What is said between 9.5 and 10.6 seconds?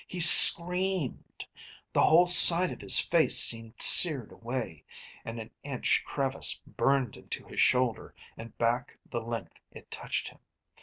it touched him.